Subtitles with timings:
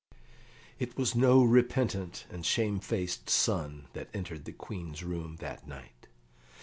[0.79, 6.07] It was no repentant and shamefaced son that entered the Queen's room that night.